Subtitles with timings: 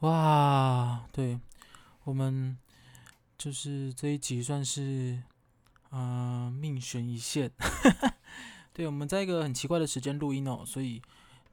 [0.00, 1.38] 哇，对，
[2.04, 2.56] 我们
[3.36, 5.22] 就是这一集算是，
[5.90, 7.50] 嗯、命悬一线。
[8.72, 11.02] 对，我们在一个很奇怪的时间录音哦，所以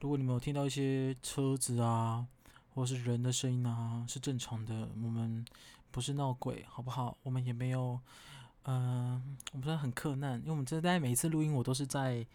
[0.00, 2.26] 如果你们有听到一些车子啊，
[2.74, 4.88] 或是人的声音啊，是正常的。
[5.02, 5.44] 我们
[5.90, 7.18] 不是闹鬼，好不好？
[7.24, 8.00] 我们也没有，
[8.62, 12.26] 嗯、我们真的很克难，因为我们真的在每一次录音，我都是在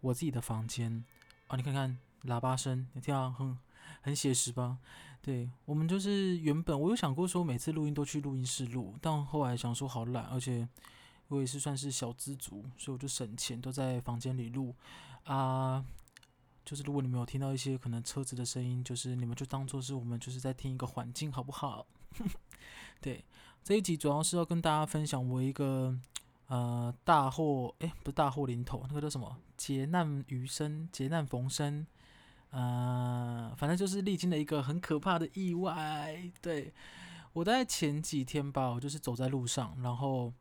[0.00, 1.04] 我自己的房间
[1.46, 1.56] 啊。
[1.56, 3.56] 你看看喇叭声，你听到很
[4.00, 4.78] 很写实吧？
[5.22, 10.66] 对，我们就是原本我有想过说每次录音都去录音室录，但后来想说好懒，而且
[11.28, 14.74] 我也是算是小资族，所以我就省钱都在房间里录
[15.24, 15.84] 啊。
[16.64, 21.86] 就是如果你们有听到一些可能车子的声音，就是你们就当做是我们就是在听一个环境，好不好？
[23.00, 23.24] 对，
[23.62, 25.98] 这一集主要是要跟大家分享我一个
[26.46, 29.36] 呃大祸，诶，不是大祸临头，那个叫什么？
[29.56, 31.86] 劫难余生，劫难逢生。
[32.50, 36.20] 呃，反正就是历经了一个很可怕的意外。
[36.42, 36.72] 对，
[37.32, 40.32] 我在前几天吧，我就是走在路上，然后，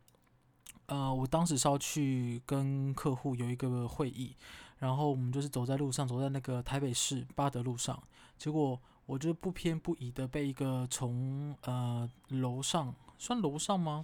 [0.88, 4.36] 呃，我当时是要去跟客户有一个会议，
[4.80, 8.02] 然后我们就是走在路上，走在那个台北市八德路上，
[8.40, 14.04] 结果我就不偏不倚的被一个从呃楼上，算楼上吗？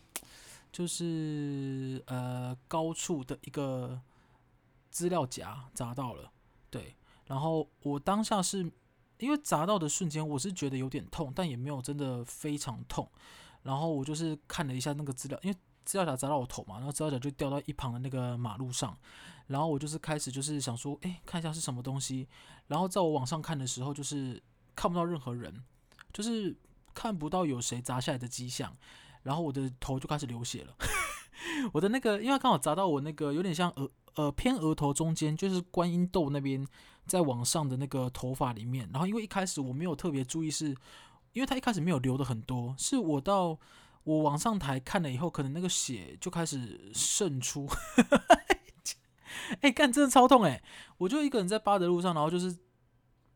[0.72, 4.00] 就是呃高处的一个
[4.92, 6.32] 资料夹砸到了，
[6.70, 6.96] 对。
[7.28, 8.60] 然后我当下是
[9.18, 13.10] 因为砸到的瞬间，我是觉得有点痛，但也没有真的非常痛。
[13.64, 18.96] 然后我就是看了一下那个资料，因为资料夹砸到我头嘛，然后资料夹就掉到一旁的那个马路上。
[19.48, 22.28] 然后我就是开始就是想说，哎，看一下是什么东西。
[22.68, 24.42] 然后在我往上看的时候，就是
[24.76, 25.64] 看不到任何人，
[26.12, 26.56] 就是
[26.94, 28.76] 看不到有谁砸下来的迹象。
[29.24, 30.76] 然后我的头就开始流血了。
[31.74, 36.68] 我的那个，因为刚好砸到我那个有点像额呃偏额头中间，就是观音豆那边。
[37.08, 40.76] 在往上的那个头发里面，然后因为一开始我没有特别注意是，
[41.34, 43.56] 因为他一开始没有流的很多，是我到
[44.04, 47.70] 我往上抬看了以后，可能那个血就开始渗出，
[49.62, 50.64] 哎，干真的超痛哎！
[50.98, 52.58] 我就一个人在八德路上，然后就是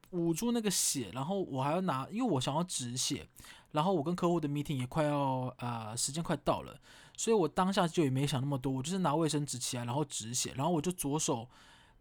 [0.09, 3.27] 捂住那个血，然后我还要拿，因为我想要止血，
[3.71, 6.75] 然后我跟客户的 meeting 也快要啊、呃，时间快到了，
[7.19, 11.49] 所以我当下就也没想那么多，我就是拿卫生纸起来，然后止血，然后我就左手。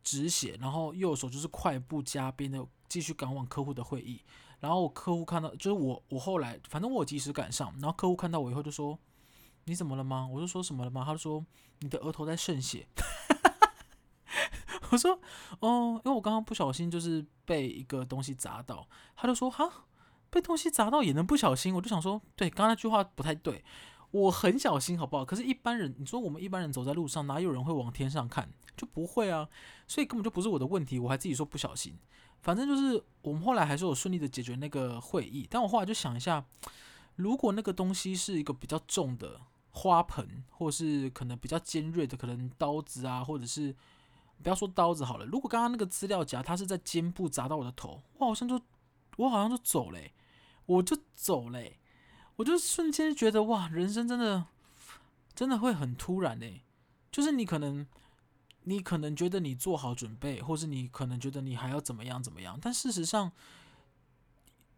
[0.00, 4.22] 止血，然后右手就是快步加鞭的继续赶往客户的会议。
[4.60, 7.74] 然后我客户看到，就是我，我后来反正我及时赶上。
[7.80, 8.96] 然后客户看到我以后就说
[9.66, 11.02] ：“你怎么了吗？”我就说什么了吗？
[11.04, 11.44] 他就说
[11.80, 12.86] ：“你的额头在渗血。
[14.90, 15.20] ”我说
[15.60, 19.86] ：“哦，因为我刚刚不小心就是被一个东西砸到。”他就说：“哈，
[20.30, 23.64] 被东西砸到也能不小心？”我就想说：“对，刚刚那句话不太对。”
[24.10, 25.24] 我很小心，好不好？
[25.24, 28.48] 可是，一般人，你说我们一般人走在路上，哪有人会往天上看？
[28.76, 29.48] 就不会啊，
[29.86, 30.98] 所以根本就不是我的问题。
[30.98, 31.98] 我还自己说不小心，
[32.40, 35.46] 反正就是我们后来还是有顺利的解决那个会议。
[35.50, 36.44] 但我后来就想一下，
[37.16, 39.40] 如果那个东西是一个比较重的
[39.72, 43.74] 花盆，或是可能比较尖锐的，可能刀子啊，或者是
[44.42, 48.58] 不要说刀子好了，如果刚刚那个资料夹它是在肩部砸到我的头，我好像就
[49.16, 50.14] 我好像就走嘞，
[50.64, 51.77] 我就走嘞。
[52.38, 54.46] 我就瞬间觉得哇，人生真的
[55.34, 56.62] 真的会很突然嘞，
[57.10, 57.84] 就是你可能
[58.62, 63.32] 你可能觉得你做好准备，或是你可能觉得你还要怎么样怎么样，但事实上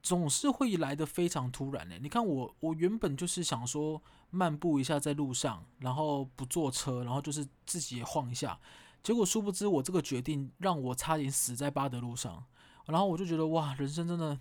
[0.03, 1.99] 总是会来的非常突然嘞。
[2.03, 8.59] 你看我，我原本就是想说漫步一下在路上，然后不坐车，然后就是自己也晃一下，
[9.03, 12.43] 结果殊不知我这个决定让我差点死在巴德路上，
[12.87, 14.39] 然后我就觉得哇，人生真的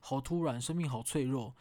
[0.00, 1.54] 好突然，生命好脆弱。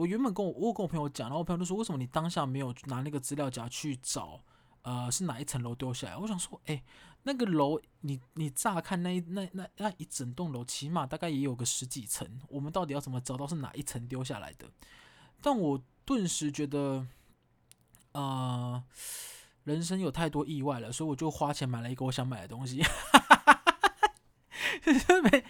[0.00, 4.42] 我原本跟我我跟我朋友讲，然后我朋友就说：“为什么你当下没有拿那个资料夹去找？
[4.80, 6.82] 呃，是哪一层楼丢下来？”我想说：“哎，
[7.24, 14.70] 那个楼，你你乍看那那那那一整栋楼，起码大概也有个十几层，我们到底要怎么找到是哪一层丢下来的？”
[15.42, 17.06] 但我顿时觉得，
[18.12, 18.82] 呃，
[19.64, 22.82] 人生有太多意外了，所以我就花钱买了一个我想买的东西。
[25.30, 25.44] 没，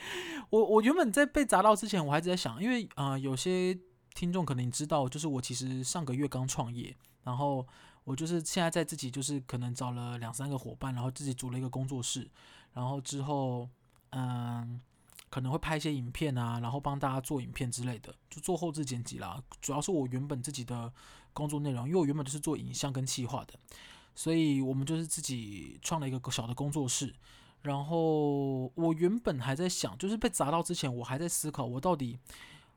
[0.50, 3.78] 我我原本在被砸到之前，我还在想，因为啊、有些。
[4.15, 7.67] 听众可能知道，就是我其实上个月刚创业，然后
[8.05, 12.29] 我就是现在在自己就是可能找了两三个伙伴，然后自己组了一个工作室，
[12.73, 13.69] 然后之后
[14.11, 14.81] 嗯
[15.31, 19.43] 可能会拍一些影片啊，然后帮大家做影片之类的，就做后置剪辑啦。
[19.61, 20.93] 主要是我原本自己的
[21.33, 23.55] 工作内容，因为我原本就是做影像跟企划的，
[24.15, 27.15] 所以我们就是自己创了一个小的工作室。
[27.62, 32.19] 然后我原本还在想，就是被砸到之前，我还在思考我到底。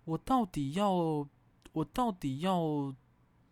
[0.05, 2.93] 我到底要，我到底要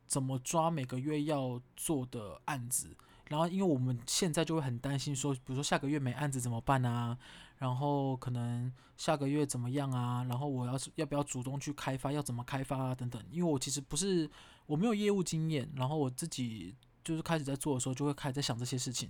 [0.06, 2.96] 怎么抓每个月要做的案子？
[3.30, 7.18] 然后，因为我们现在就会很担心说，比如说下个月没案子怎么办啊？
[7.58, 10.26] 然后可能下个月怎么样啊？
[10.28, 12.94] 然后我要是要不要主动去开发，要怎么开发啊？
[12.94, 13.24] 等等。
[13.32, 14.30] 因为我其实不是
[14.66, 16.76] 我没有业务经验，然后我自己
[17.06, 19.10] 就是开始在做的时候，就会开始在想这些事情，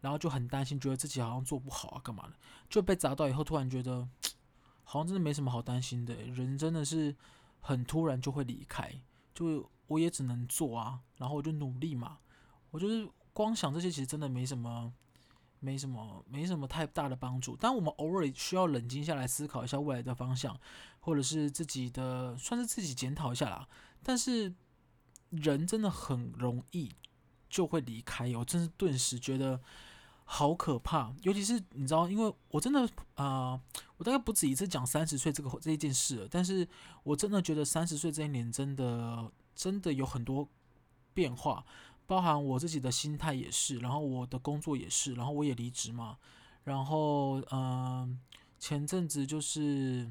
[0.00, 2.32] 然后就很担心，觉得自己好像做不好啊，干嘛的？
[2.70, 4.08] 就被砸到以后，突然觉得
[4.90, 6.14] 好像真的没什么好担心的。
[6.14, 7.14] 人真的是
[7.60, 8.90] 很突然就会离开，
[9.34, 12.18] 就我也只能做啊，然后我就努力嘛。
[12.70, 14.92] 我就是光想这些，其实真的没什么。
[15.60, 17.56] 没什么，没什么太大的帮助。
[17.58, 20.56] 但我们偶尔需要冷静下来思考一下未来的方向，
[21.00, 23.68] 或者是自己的，算是自己检讨一下啦。
[24.04, 24.54] 但是
[25.30, 26.94] 人真的很容易
[27.50, 29.60] 就会离开，我真是顿时觉得
[30.30, 31.10] 好可怕。
[31.22, 33.58] 尤其是你知道，因为我真的啊、
[33.96, 36.28] 我大概不止一次讲三十岁这个这一件事了。
[36.30, 36.68] 但是
[37.02, 40.46] 我真的觉得三十岁这一年真的真的有很多
[41.14, 41.64] 变化。
[42.06, 46.18] 包含我自己的心态也是，然后我的工作也是，然后我也离职嘛，
[46.64, 48.18] 然后嗯、
[48.58, 50.10] 前阵子就是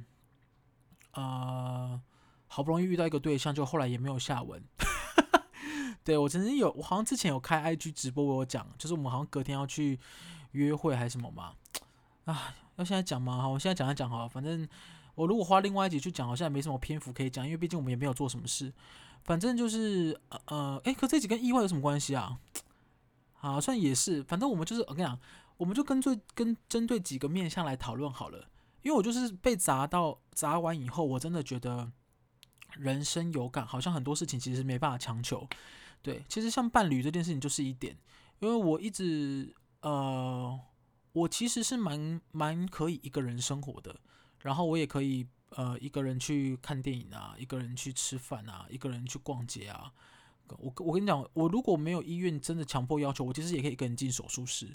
[1.13, 2.01] 呃，
[2.47, 4.63] 好不容易遇到一个对象，就后来也没有下文。
[6.07, 9.99] 对，我曾经有，我好像之前有开 IG 直播，我有讲，就是我们好像隔天要去
[10.51, 11.51] 约会还是什么嘛，
[12.23, 13.41] 啊，要现在讲吗？
[13.41, 14.65] 好，我现在讲一讲好，反正
[15.15, 18.71] 我如果花另外一集去讲，好像也没什么篇幅可以讲，因为毕竟我们也没有做什么事。
[19.25, 22.39] 反正就是呃呃，诶，可这几跟意外有什么关系啊？
[23.33, 24.23] 好，算也是。
[24.23, 25.19] 反正我们就是我跟你讲，
[25.57, 28.47] 我们就跟最跟针对几个面向来讨论好了。
[28.81, 31.91] 因为我就是被砸到砸完以后，我真的觉得
[32.77, 35.45] 人生有感，好像很多事情其实没办法强求。
[36.07, 37.95] 对，其实像伴侣这件事情就是一点，
[38.39, 40.59] 因为我一直呃，
[41.11, 43.99] 我其实是蛮蛮可以一个人生活的，
[44.41, 45.27] 然后我也可以。
[45.51, 49.89] 呃，一个人去看电影啊，一个人去吃饭啊，一个人去逛街啊。
[50.59, 54.69] 我我跟你讲，我如果没有医院真的强迫要求，我其实也可以一个人进手术室。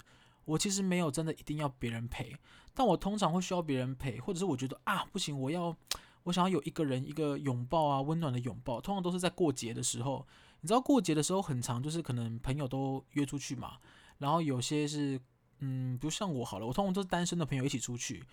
[0.45, 2.35] 我其实没有真的一定要别人陪，
[2.73, 5.77] 但我通常会需要别人陪，或者是我觉得啊不行，我要
[6.23, 8.81] 我想要有一个人一个拥抱啊，温暖的拥抱。
[8.81, 10.25] 通常都是在过节的时候，
[10.61, 13.77] 你知道过节的时候很长，就是可能朋友都约出去嘛，
[14.17, 15.19] 然后有些是
[15.59, 18.23] 嗯，比如像我好了，我通常都是单身的朋友一起出去。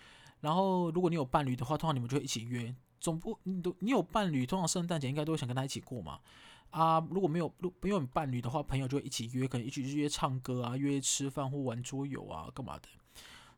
[0.41, 2.73] 然后，如果你有伴侣的话，通常你们就会一起约。
[2.99, 6.19] 总不，你都你有伴侣，通常圣诞节应该都会想跟他一起过嘛。
[6.71, 12.87] 啊，如果没有，如没有伴侣的话，朋友就会一起约，可能一起去约唱歌啊，约吃饭或玩桌游啊，干嘛的。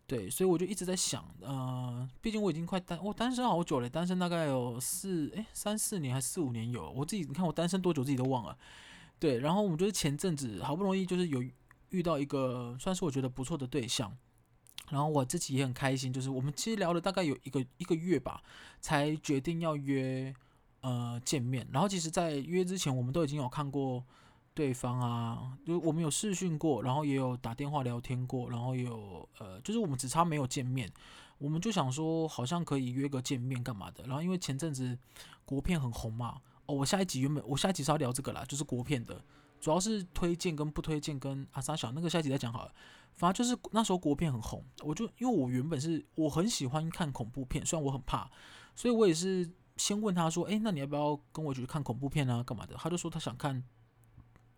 [0.06, 6.92] 对，所以我就一直在想，呃，毕竟我已经快单，我、单身好久了，单身大概有四，哎，三四年还是四五年有。
[6.92, 8.58] 我自己，你看我单身多久，自己都忘了。
[9.18, 11.42] 对，然后我们就是前阵子好不容易就是有
[11.90, 14.16] 遇到一个算是我觉得不错的对象。
[14.90, 18.44] 然后我自己也很开心，就是我们其实聊了大概有一个一个月吧，
[18.82, 20.36] 才决定要约
[20.82, 21.66] 呃见面。
[21.72, 24.04] 然后其实，在约之前，我们都已经有看过
[24.54, 30.92] 对方啊，就我们有视讯过，然后也有打电话聊天过，然后也有呃，就是我们只差没有见面。
[31.40, 34.04] 我们就想说，好像可以约个见面干嘛的。
[34.06, 34.98] 然后因为前阵子
[35.44, 39.22] 国片很红嘛，哦，我下一集原本我下一集是要聊这个啦，就是国片的，
[39.60, 42.74] 主要是推荐跟不推荐跟阿三小那个下一集再讲好了。
[43.16, 48.30] 反正就是那时候国片很红，我就因为我原本是我很喜欢看恐怖片，虽然我很怕，
[48.76, 52.42] 所以我也是先问他说：“诶，那你要不要跟我一起去看恐怖片啊？
[52.42, 53.56] 干嘛的？”他就说他想看《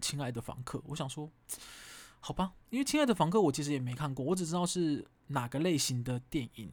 [0.01, 1.30] 亲爱的房客》，我想说
[2.19, 6.71] 好吧，因为《亲爱的房客》我其实也没看过，我只知道是哪个类型的电影，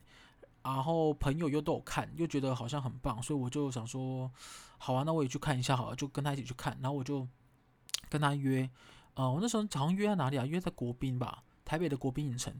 [0.63, 4.31] 然后朋友又都有看，又觉得好像很棒，所以我就想说
[4.79, 7.29] 好啊，那我也去看一下好了，就跟他一起去看，然后我就
[8.09, 8.69] 跟他约，
[9.15, 10.47] 呃，我那时候好像约在哪里啊？
[10.47, 11.43] 约在国宾吧。
[11.65, 12.53] 台北的国宾影城，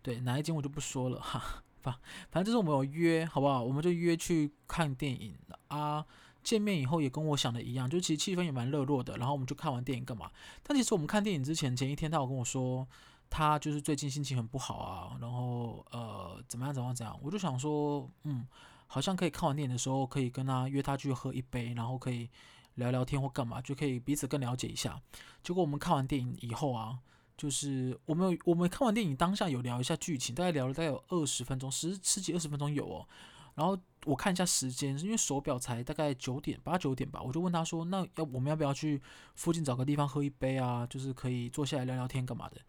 [0.00, 1.92] 对，哪一间我就不说了哈， 反
[2.30, 3.62] 反正就是我们有约，好不好？
[3.62, 5.36] 我们就约去看电影
[5.68, 6.06] 啊。
[6.44, 9.16] 见面以后也跟我想的一样，就其实气氛也蛮热络的。
[9.16, 10.30] 然后我们就看完电影干嘛？
[10.62, 12.86] 但其实我们看电影之前，前一天他有跟我说，
[13.30, 17.18] 他就是最近心情很不好啊，然后呃怎么样怎么样怎样。
[17.22, 18.46] 我就想说，嗯，
[18.86, 22.28] 好像可以看完电影的时候，可以跟他约他去喝一杯，然后可以
[22.74, 25.00] 聊聊天或干嘛，就可以彼此更了解一下。
[25.42, 26.98] 结果我们看完电影以后啊。
[27.36, 33.08] 就是我们我们看完电影当下有聊一下剧情，大概聊了大概有二十分钟，十十几二十分钟有哦。
[33.54, 39.00] 然后我看一下时间，因为手表才大概九点八九点吧，我就问他说：“那要我们要不要去
[39.34, 40.86] 附近找个地方喝一杯啊？
[40.86, 42.60] 就是可以坐下来聊聊天干嘛的？”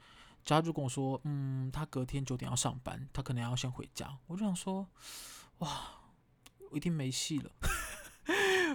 [0.45, 4.87] 他就跟我说：“嗯，他隔天九点要上班，他可能要先回家。”我就想说
[5.59, 5.69] ：“哇，
[6.69, 7.51] 我一定没戏了。”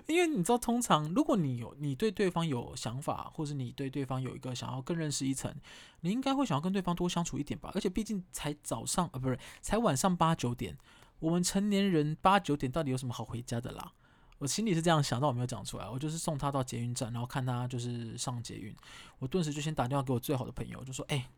[0.07, 5.55] 因为你知道，通常如果你有你对对方有想法，或者你对对方有一个想要更认识一层，
[6.00, 7.71] 你应该会想要跟对方多相处一点吧。
[7.75, 10.76] 而且毕竟才早上啊，不是才晚上八九点，
[11.21, 13.93] 我们成年人八九点到底有什么好回家的啦？
[14.39, 15.87] 我心里是这样想，但我没有讲出来。
[15.87, 18.75] 我就是送他到捷运站，然后看他就是上捷运，
[19.19, 21.29] 我顿时就先打电话给我最好的朋友，就说：“哎，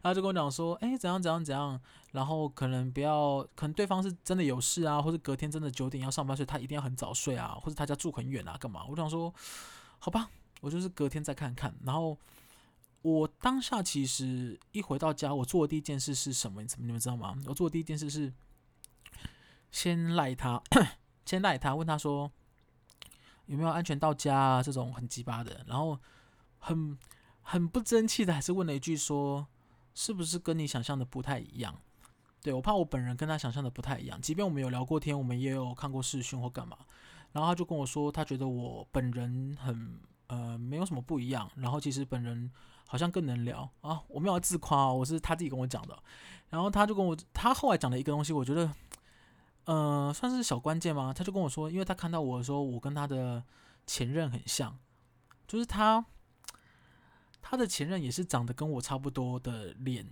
[0.00, 1.78] 然后就跟我讲说，哎，怎样怎样怎样，
[2.12, 8.84] 然后可能不要，可能对方是真的有事啊，或者隔天真的九点要上班，所以他一定要很早睡啊，或者他家住很远啊，干嘛？
[8.88, 9.32] 我就想说，
[9.98, 10.30] 好吧，
[10.62, 11.74] 我就是隔天再看看。
[11.84, 12.18] 然后
[13.02, 16.62] 我当下其实一回到家，我做的第一件事是什么？
[16.78, 17.36] 你们知道吗？
[17.46, 18.32] 我做的第一件事是
[19.70, 20.62] 先赖他，
[21.24, 22.30] 先赖他，问他说
[23.46, 24.62] 有没有安全到家啊？
[24.62, 25.98] 这种很鸡巴的，然后
[26.58, 26.98] 很。
[27.48, 29.46] 很不争气的，还是问了一句说
[29.94, 31.80] ：“是不是跟你想象的不太一样？”
[32.42, 34.20] 对，我怕我本人跟他想象的不太一样。
[34.20, 36.76] 即便我们有聊过天，我们也有看过视讯或干嘛，
[37.30, 42.50] 然后他就跟我说，他觉得我本人很呃没有什么不一样，然后其实本人
[42.86, 44.02] 好像更能聊啊。
[44.08, 45.98] 我没有自夸哦，我是他自己跟我讲的。
[46.50, 48.72] 然后他就跟我，他后来讲了一个东西，我觉得
[49.64, 51.12] 呃算是小关键吗？
[51.12, 53.42] 他就跟我说，因为他看到我说我跟他的
[53.86, 54.78] 前任很像，
[55.46, 56.04] 就是他。
[57.48, 60.04] 他的前任也是长得跟我差不多的脸、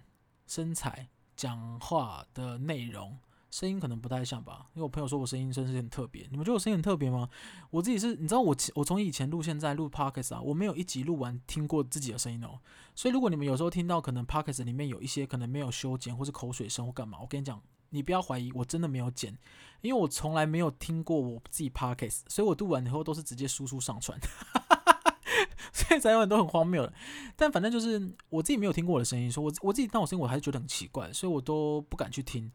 [0.46, 3.18] 身材、讲话的内容、
[3.54, 4.66] 声音可能不太像吧？
[4.74, 6.26] 因为我朋友说我声音真是很特别。
[6.28, 7.28] 你们觉得我声音很特别吗？
[7.70, 12.58] 我自己是，你知道我我从以前录现在录 Podcast 啊，我没有一集录完听过自己的声音哦。
[12.96, 19.38] 所以如果你们有时候听到可能 Podcast 里面有一些可能没有修剪或是口水声或干嘛，我跟你讲，你不要怀疑，我真的没有剪，
[19.82, 24.18] 因为我从来没有听过我自己 Podcast，所以我录完以后都是直接输出上传。
[25.72, 26.92] 所以才有很多很荒谬的，
[27.36, 32.50] 但反正就是我自己没有听过我的声音，说我我自己当我声音我还是觉得很奇怪，所以我都不敢去听。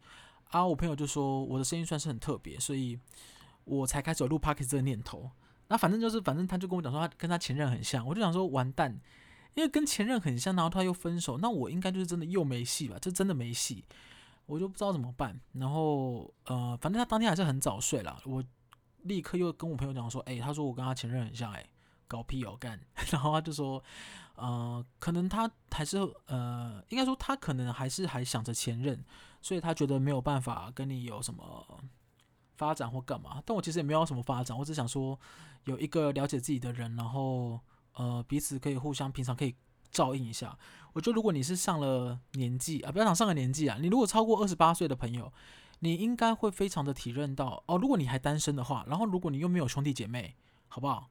[0.49, 2.99] 啊，我朋友就说我的声音算是很特别，所以
[3.63, 5.31] 我才开始有录 Podcast 这个念头。
[5.67, 8.91] 那反正就是，反正他就跟我讲说他跟他前任很像，我就想说完蛋，
[9.55, 12.97] 因为跟前任很像，然后他又分手，那我应该就是真的又没戏吧？
[13.01, 13.83] 这真的没戏，
[14.45, 15.39] 我就不知道怎么办。
[15.53, 18.43] 然后呃，反正他当天还是很早睡了，我
[19.03, 21.65] 立刻又跟我朋友讲说，哎，他说我跟他前任很像，哎。
[22.09, 22.79] 搞屁哦干，
[23.11, 23.83] 然后他就说，
[24.33, 29.05] 呃，可能他还是呃，应该说他可能还是还想着前任，
[29.41, 31.65] 所以他觉得没有办法跟你有什么
[32.57, 33.41] 发展或干嘛。
[33.45, 35.19] 但我其实也没有什么发展，我只想说
[35.65, 37.59] 有一个了解自己的人，然后
[37.93, 39.55] 呃彼此可以互相平常可以
[39.91, 40.57] 照应一下。
[40.93, 45.31] 我觉得如果你是上了年纪啊，不要讲上了年纪啊，你如果超过二十八岁的朋友，
[45.79, 50.35] 你应该会非常的体认到哦，如果你还单身的话，然后如果你又没有兄弟姐妹，
[50.67, 51.09] 好不好？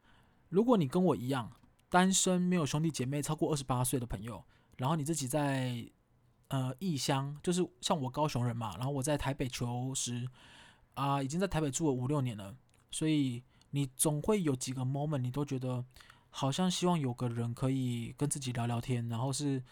[0.48, 1.52] 如果你跟我一样
[1.88, 4.44] 单身，没有兄弟姐妹，超过二十八岁的朋友，
[4.76, 5.88] 然后你自己在
[6.48, 10.28] 呃异乡，就是像我高雄人嘛，然后我在台北求职
[10.94, 12.54] 啊、已经在台北住了五六年了，
[12.90, 15.84] 所以你总会有几个 moment，你都觉得
[16.30, 19.62] 好像希望有个人可以跟自己聊聊天，然后是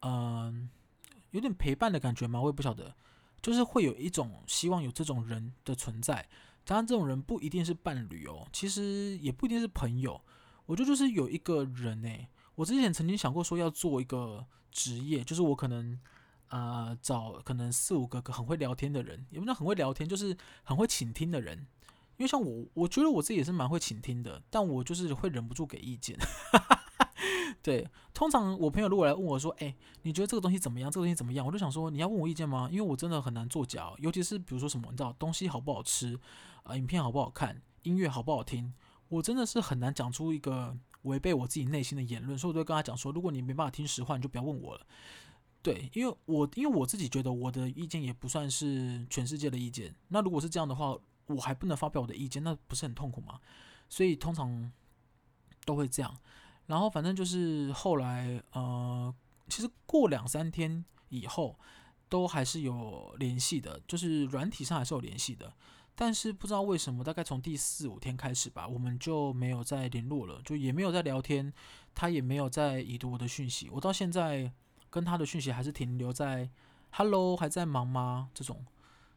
[0.00, 0.68] 嗯、
[1.30, 2.94] 有点陪伴的感觉嘛，我也不晓得，
[3.40, 6.28] 就是会有一种希望有这种人的存在。
[6.66, 10.20] 当然，这种人不一定是伴侣哦，其实也不一定是朋友。
[10.66, 12.10] 我觉得就是有一个人呢，
[12.54, 15.98] 我之前曾经想过说要做一个职业，就是我可能
[16.48, 21.66] 呃找可能四五个很会聊天的人，也不能很会聊天，就是很会倾听的人。
[22.16, 26.16] 因为像我，我觉得我自己也是蛮会倾听的，但我就是会忍不住给意见。
[27.60, 30.90] 对，通常我朋友如果来问我说：“哎，你觉得这个东西怎么样？
[30.90, 36.18] 这个东西怎么样？”我就想说：“你要问我意见吗？”因为我真的很难做假，尤其是比如说什么，你知道东西好不好吃？
[36.62, 37.60] 啊、影片好不好看？
[37.82, 38.72] 音乐好不好听？
[39.08, 44.86] 我真的是很难讲出一个违背我自己内心的言论，所以我就跟他讲说：如果你没办法听实话，你就不要问我了。
[45.64, 49.94] 对，因为我因为我自己觉得我的意见也不算是全世界的意见。
[50.08, 50.94] 那如果是这样的话，
[51.24, 53.40] 我还不能发表我的意见，那不是很痛苦吗？
[53.88, 54.70] 所以通常
[55.64, 56.14] 都会这样。
[56.66, 59.14] 然后反正就是后来，呃，
[59.48, 61.58] 其实过两三天以后，
[62.10, 65.50] 都还是有联系的，就是软体上还是有联系的。
[65.94, 71.50] 但是不知道为什么，大概从第四五天开始吧，我们就没有再联络了，就也没有再聊天，
[71.94, 73.70] 他也没有再已读我的讯息。
[73.70, 74.52] 我到现在
[74.94, 76.48] 跟他的讯息还是停留在
[76.92, 78.30] “hello”，还在忙吗？
[78.32, 78.64] 这种，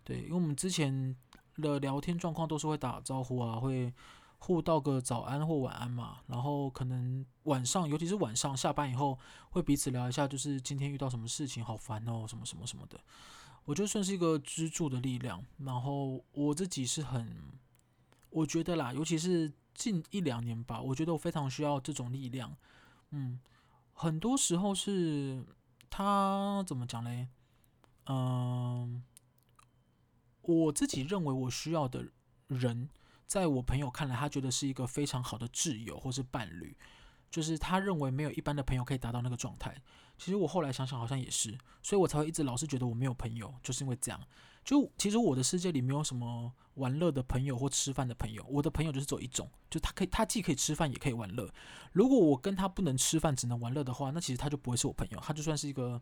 [0.03, 1.15] 对，因为我们之前
[1.57, 3.93] 的聊天状况都是会打招呼啊，会
[4.39, 9.19] 互道个早安或晚安嘛，然后可能晚上，尤其是晚上下班以后，
[9.51, 12.99] 会彼此聊一下，就是今天遇到什么事情，好烦哦，什么什么什么的。
[13.65, 17.37] 我觉得算是一个支柱的力量，然后我自己是很，
[18.31, 22.55] 我觉得啦，尤其是近一两年吧，我觉得我非常需要这种力量。
[23.11, 23.39] 嗯，
[23.93, 25.45] 很多时候是
[25.89, 27.27] 他怎么讲嘞？
[28.05, 29.03] 嗯，
[30.41, 32.07] 我自己认为我需要的
[32.47, 32.89] 人，
[33.25, 36.77] 在我朋友看来，他觉得是一个非常好的挚友或是伴侣，
[37.29, 39.75] 就是他认为没有一般的朋友可以达到那个状态。
[40.17, 44.19] 其实我后来想想，好像也是，所以我才会一直老是觉得我没有朋友，就是因为这样。
[44.67, 51.49] 就其实我的世界里没有什么玩乐的朋友或吃饭的朋友，我的朋友就是只有一种，就他可以，他既可以吃饭也可以玩乐。
[51.93, 56.01] 如果我跟他不能吃饭，只能玩乐的话，那其实他就不会是我朋友，他就算是一个，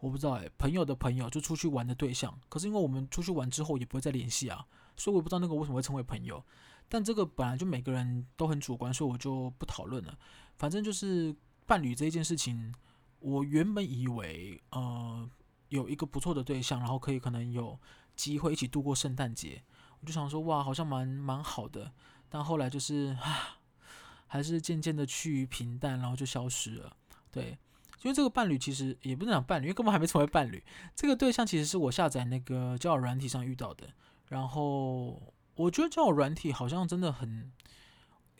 [0.00, 2.38] 我不知道哎，朋友的朋友就出去玩的对象。
[2.50, 4.66] 可是因为我们出去玩之后也不会再联系啊，
[4.98, 6.44] 所以我不知道那个为什么会成为朋友。
[6.90, 10.14] 但这个本来就每个人都很主观，所以我就不讨论了。
[10.58, 11.34] 反正就是
[11.64, 12.74] 伴侣这件事情，
[13.20, 15.26] 我原本以为呃
[15.68, 17.78] 有一个不错的对象，然后可以可能有
[18.16, 19.62] 机会一起度过圣诞节，
[20.00, 21.92] 我就想说哇，好像蛮蛮好的。
[22.28, 23.58] 但后来就是啊，
[24.26, 26.96] 还是渐渐的趋于平淡，然后就消失了。
[27.30, 27.58] 对，
[28.02, 30.62] 因为这个伴侣其实也不能讲伴侣，因为根本还没成为伴侣。
[30.94, 33.88] 这个对象其实是我下载那个交友软体上遇到的，
[34.28, 35.20] 然后。
[35.56, 37.52] 我觉得交友软体好像真的很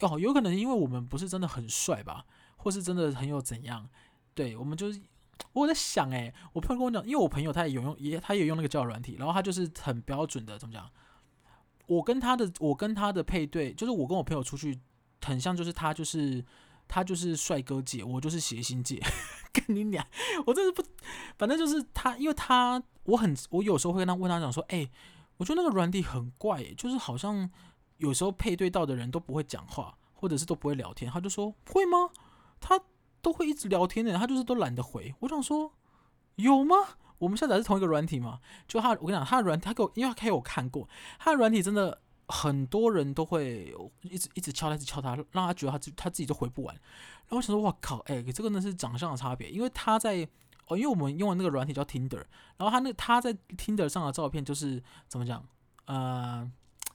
[0.01, 2.27] 哦，有可能因为我们不是真的很帅吧，
[2.57, 3.89] 或是真的很有怎样？
[4.35, 5.01] 对，我们就是
[5.53, 10.91] 我在想，哎，我朋友跟我讲，因为我朋友他也有用，也他也用那个交友软体，然后他就是很标准的怎么讲？
[11.87, 14.79] 我跟他的我跟他的配对，就是我跟我朋友出去
[15.23, 16.45] 很像，就是他就是
[16.89, 19.01] 他就是帅哥界，我就是谐星界，
[19.53, 20.07] 跟你俩，
[20.47, 20.83] 我真是不，
[21.39, 24.89] 反正就是他，因为他我很我有时候会跟他问他讲说，哎。
[25.37, 27.51] 我觉得那个软体很怪，就是好像
[27.97, 31.11] 有时候配对到的人都不会讲话，或者是都不会聊天。
[31.11, 32.09] 他就说会吗？
[32.61, 32.81] 他
[33.25, 35.13] 都会一直聊天的，他就是都懒得回。
[35.21, 35.73] 我想说
[36.37, 36.77] 有吗？
[37.19, 38.41] 我们下载是同一个软体吗？
[38.69, 40.87] 就他，我跟你讲，他的软，他给我，因为他给我看过，
[41.19, 46.75] 他的软体真的很多人都会一直一直敲他，一直敲他，让他觉得他自他自己都回不完。
[46.75, 50.29] 然后我想说，哇靠，哎，这个呢是长相的差别，因为他在。
[50.67, 52.25] 哦，因为我们用的那个软体叫 Tinder，
[52.57, 55.47] 然后他那他在 Tinder 上的照片就是怎么讲？
[55.85, 56.51] 呃，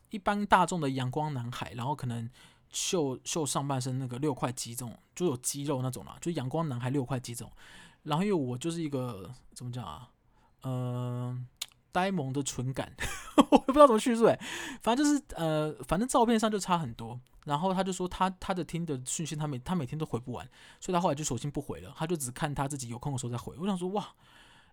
[0.09, 2.27] 一般大众的阳光男孩，然后可能
[2.69, 7.51] 秀秀上半身那个六块肌这种，就有肌肉那种啦，就阳光男孩六块肌这种。
[8.03, 10.09] 然后因为我就是一个怎么讲啊？
[10.63, 11.47] 嗯、
[11.91, 12.93] 呆萌的纯感，
[13.51, 14.39] 我也不知道怎么叙述哎，
[14.81, 17.19] 反正就是呃，反正照片上就差很多。
[17.45, 20.47] 然后他就说他他的听的讯息他每他每天都回不完，
[20.79, 23.55] 所以他后来就索性不回了，他就只看他自己有空的时候再回。
[23.57, 24.13] 我想说哇，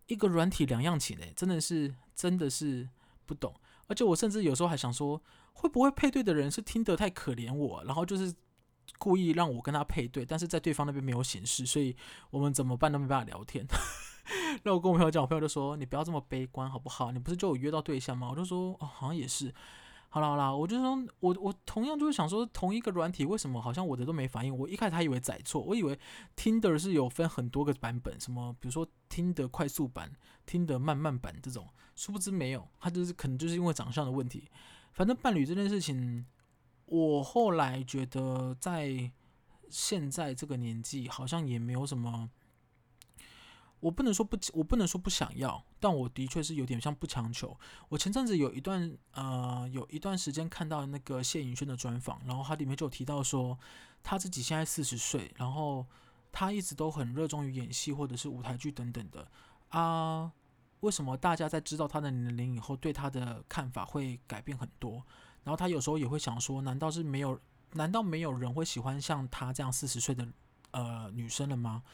[0.06, 2.88] 一个软体两样情诶，真的是真的是
[3.24, 3.54] 不懂。
[3.86, 8.34] 而且我甚至有时候还想说，会不会配对的人是听得太可怜我，然后就是
[8.98, 11.96] 故意让我跟他配对，但是在对方那边没有显示，所以
[12.30, 13.66] 我们怎么办都没办法聊天。
[14.64, 17.12] 那我跟我朋友讲，我朋友就说你不要这么悲观好不好？
[17.12, 18.28] 你不是就有约到对象吗？
[18.30, 19.54] 我就说哦，好像也是。
[20.16, 24.58] 好啦好啦，我就说，我我同样就是想说，同一个软体为什么好像我的都没反应？
[24.58, 25.98] 我一开始还以为载错，我以为
[26.34, 30.10] Tinder 是有分很多个版本，什么比如说 Tinder 快速版、
[30.46, 34.48] Tinder 慢慢版这种，殊不知没有，他就是可能就是因为长相的问题。
[34.94, 36.24] 反正伴侣这件事情，
[36.86, 39.12] 我后来觉得在
[39.68, 42.30] 现在这个年纪，好像也没有什么。
[43.80, 47.56] 我不能说不，我不能说不想要，但我的确是有点像不强求。
[47.88, 53.56] 我前阵子有一段呃，有一段时间看到那个谢盈萱的专访，然后他里面就提到说，
[54.02, 55.86] 他自己现在四十岁，然后
[56.32, 59.30] 他一直都很热衷于演戏或者是舞台剧等等的
[59.68, 60.32] 啊。
[60.80, 64.94] 为什么大家在知道他的年龄以后，对他的看法会改变很多？
[65.44, 67.38] 然后他有时候也会想说，难道是没有？
[67.74, 70.26] 难道没有人会喜欢像他这样四十岁的
[70.72, 71.84] 呃女生了吗？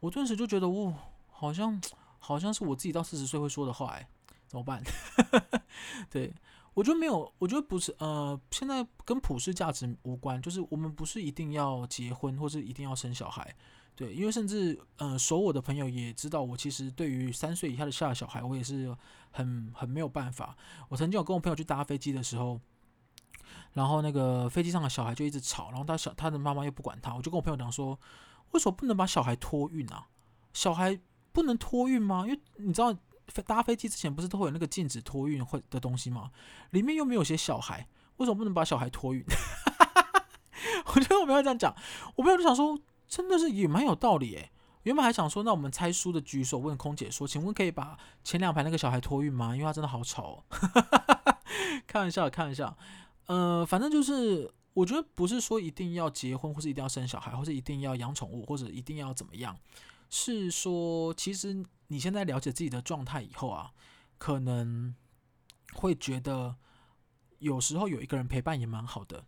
[0.00, 0.94] 我顿时就觉得，哦。
[1.32, 1.80] 好像
[2.20, 4.08] 好像是我自己到四十岁会说的话哎，
[4.46, 4.80] 怎么办？
[6.08, 6.32] 对，
[6.74, 13.54] 我觉得没有，我觉得不是，呃，现在跟普世价值无关，就是我们不是一定要结婚或是一定要生小孩，
[13.96, 18.96] 对，因为甚至呃，熟我的朋友也知道，我其实对于三岁以下的下的小孩，我也是
[19.30, 20.56] 很很没有办法。
[20.88, 22.60] 我曾经有跟我朋友去搭飞机的时候，
[23.72, 27.98] 然后那个飞机上的小孩就一直吵，然后他小他的妈妈又不管他，我就跟我朋友讲说，
[28.50, 30.06] 为什么不能把小孩托运啊？
[30.52, 31.00] 小孩。
[31.32, 32.24] 不能托运吗？
[32.26, 32.94] 因为你知道，
[33.46, 36.30] 搭飞机之前不是都会有那个禁止托运会的东西吗？
[36.70, 39.24] 里面又没有写小孩，为什么不能把小孩托运？
[40.94, 41.74] 我觉得我没有这样讲，
[42.16, 44.50] 我朋友就想说，真的是也蛮有道理诶。
[44.84, 49.54] 原本还想说，那我们猜输的举手问空姐说，请问可以把前两排那个小孩托运吗？
[49.54, 50.44] 因为他真的好吵哦。
[51.86, 52.76] 开玩笑，开玩笑。
[53.26, 59.56] 呃，反正就是，我觉得不是说一定要结婚，或是一定要生小孩，或是一定要养宠物，或者一定要怎么样。
[60.10, 63.72] 是说，其实你现在了解自己的状态以后啊，
[64.18, 64.94] 可能
[65.72, 66.56] 会觉得
[67.38, 69.24] 有时候有一个人陪伴也蛮好的，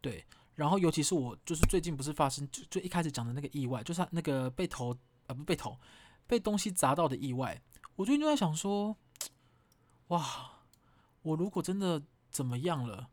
[0.00, 0.24] 对。
[0.54, 4.94] 然后尤其是我，就是最近不是发生就就一开始讲的那个意外，就是那个被头
[5.26, 5.78] 啊不被头
[6.26, 7.60] 被东西砸到的意外，
[7.96, 8.94] 我最近就在想说，
[10.08, 10.64] 哇，
[11.22, 13.08] 我如果真的怎么样了？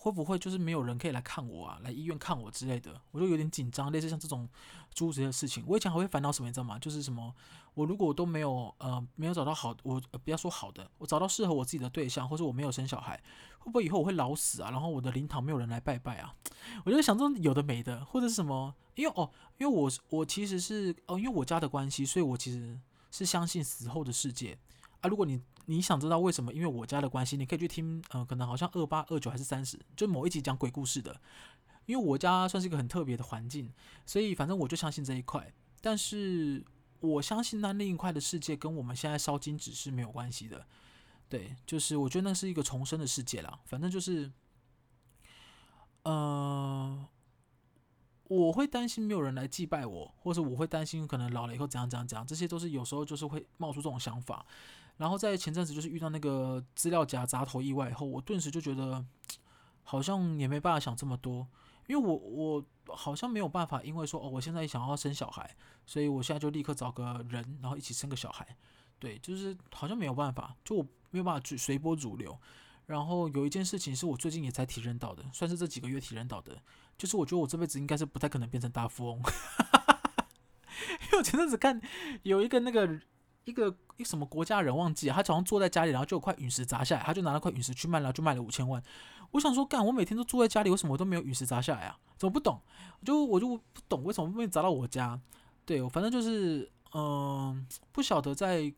[0.00, 1.78] 会不会就是没有人可以来看我啊？
[1.82, 3.90] 来医院看我之类的，我就有点紧张。
[3.90, 4.48] 类似像这种
[4.94, 6.78] 诸如此类的事情，我以前还会烦恼什么，你知道吗？
[6.78, 7.34] 就是什么，
[7.74, 13.20] 我如果都没有呃没有找到好，我、呃、不要说好的，我找到适合我自己的对象，或者我没有生小孩，
[13.58, 14.70] 会不会以后我会老死啊？
[14.70, 16.32] 然后我的灵堂没有人来拜拜啊？
[16.86, 18.72] 我就想这种有的没的，或者是什么？
[18.94, 22.78] 因为哦，因为我我其实是哦，因为我家的关系，所以我其实
[23.10, 24.56] 是相信死后的世界
[25.00, 25.08] 啊。
[25.08, 31.20] 如果你你想知道为什么，因为我家的关系，你可以去听，呃，可能好像二八二九还是三十，就某一集讲鬼故事的。
[31.86, 33.72] 因为我家算是一个很特别的环境，
[34.04, 35.50] 所以反正我就相信这一块。
[35.80, 36.62] 但是
[37.00, 40.66] 我相信那另一块的世界跟我们现在烧金纸是没有关系的。
[41.30, 43.58] 对，就是我觉得那是一个重生的世界啦。
[43.64, 44.30] 反正就是，
[46.02, 47.06] 呃，
[48.24, 54.44] 我会担心没有人来祭拜我，或者我会担心可能老了以后怎样怎样怎样，这些都是有时候就是会冒出这种想法。
[54.98, 59.02] 然后在前阵子就是遇到那个资料夹砸头意外以后，我顿时就觉得
[59.82, 61.48] 好像也没办法想这么多。
[61.86, 65.56] 因为我我好像没有办法，因为说哦，我现在想要生小孩，
[65.86, 68.46] 所以我现在就立刻找个人，然后一起生个小孩。
[68.98, 72.38] 对，就是好像没有办法，就没有办法去随波逐流。
[72.84, 76.60] 然后有一件事情是我最近也才体认到的，算是这几个月体认到的，
[76.98, 79.20] 就是我觉得我这辈子应该是不太可能变成大富翁。
[81.02, 81.80] 因为我前阵子看
[82.22, 83.00] 有一个那个
[83.48, 88.82] 一个一什么国家人忘记，他早上坐在家里，然后就有块陨石砸下来，他就拿了块陨石去卖，然后就卖了五千万。
[89.30, 89.84] 我想说，干！
[89.84, 91.98] 我每天都住在家里，为什么我都没有陨石砸下来啊？
[92.18, 92.60] 怎么不懂？
[93.02, 95.18] 就我就不懂为什么会砸到我家。
[95.64, 98.70] 对，我反正就是，嗯、不晓得在，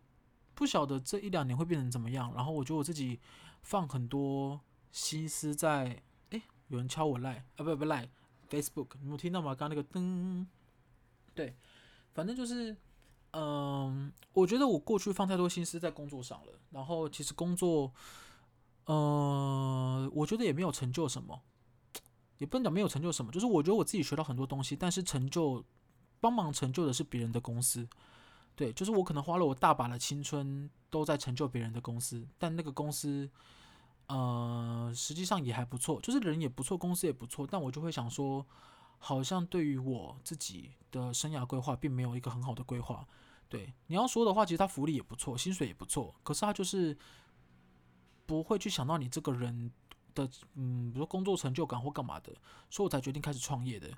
[0.55, 2.33] 不晓得这一两年会变成怎么样。
[2.35, 3.19] 然后我觉得我自己
[3.63, 4.61] 放很多
[4.93, 8.09] 心思在，诶，有人敲我赖啊，不不赖
[8.49, 9.55] ，Facebook，你有听到吗？
[9.55, 10.47] 刚刚那个噔，
[11.35, 11.57] 对，
[12.15, 12.77] 反正就是，
[13.33, 17.93] 嗯、我觉得我过去放太多心思在工作上了，然后其实工作。
[18.87, 21.41] 呃，我觉得也没有成就什么，
[22.39, 25.65] 也不能讲没有成就什么，就是我觉得我自己学到很多东西，但是成就
[26.19, 27.87] 帮忙成就的是别人的公司，
[28.57, 33.31] 对，就是我可能花了我大把的青春都在成就别人的公司，但那个公司，
[34.09, 38.45] 呃，实际上也还不错，就是人也不错，公司也不错，但我就会想说，
[39.01, 43.05] 好像对于我自己的生涯规划并没有一个很好的规划，
[43.49, 46.97] 对，你要说的话，其实他福利也不错，薪水也不错，可是他就是。
[48.27, 49.73] 不会去想到你这个人
[50.15, 50.23] 的，
[50.55, 52.33] 嗯，比如说工作成就感或干嘛的，
[52.71, 53.91] 所以我才决定开始创业的。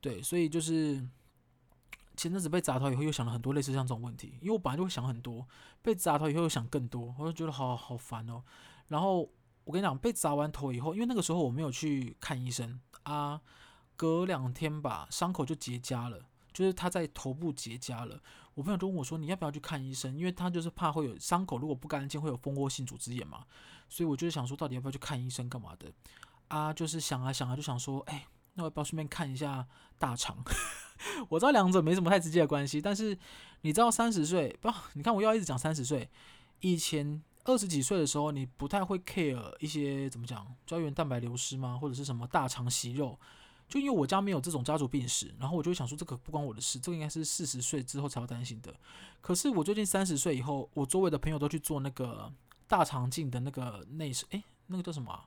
[0.00, 1.06] 对，所以就是
[2.16, 5.46] 前阵子被砸头以后，又想了很多类似像这种问题，因为我本来就会想很多，
[5.82, 8.42] 被砸头以后又想更多，我就觉得好好烦哦。
[8.88, 9.30] 然后
[9.64, 13.38] 我跟你讲，被砸完头以后，因为那个时候我没有去看医生啊，
[13.96, 16.18] 隔两天吧，伤口就结痂了。
[16.52, 18.20] 就是他在头部结痂了，
[18.54, 23.44] 我朋友就问我说：“你要不要去看医生？”因为他就是怕会有伤口，如果不干净会有蜂窝性组织炎嘛。
[23.88, 25.92] 所以我就是想说，到底要不要去看医生干嘛的？
[26.46, 29.66] 啊，就是想啊想啊，就想说，哎，那我要不要顺便看一下
[29.98, 30.36] 大肠？
[31.28, 33.18] 我知道两者没什么太直接的关系，但是
[33.62, 34.72] 你知道三十岁不？
[34.92, 36.08] 你看我要一直讲三十岁，
[36.60, 41.76] 以前二十几岁的时候，你不太会 care 一些怎么讲胶原蛋白流失吗？
[41.76, 43.18] 或者是什么大肠息肉？
[43.74, 48.72] 就因为我家没有这种家族病史，然后我就会想说，这个不关我的事，这个应该是四十岁之后才要担心的。
[49.20, 52.32] 可是我最近三十岁以后，我周围的朋友都去做那个
[52.68, 55.24] 大肠镜的那个内视，诶，那个叫什么？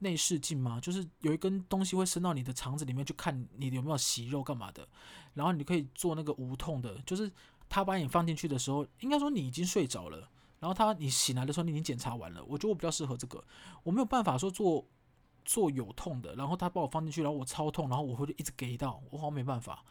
[0.00, 0.80] 内视镜吗？
[0.80, 4.88] 就是有一根东西会伸到你的肠子里面去看你有没有息肉干嘛的。
[5.34, 7.30] 然后你可以做那个无痛的，就是
[7.68, 10.28] 他把你放进去的时候，应该说你已经睡着了，
[10.58, 12.42] 然后他你醒来的时候你已经检查完了。
[12.42, 13.44] 我觉得我比较适合这个，
[13.84, 14.84] 我没有办法说做。
[15.44, 19.84] 做有痛的，然后他把我放进去，然后我超痛，然后我会一直给到，我好像没办法。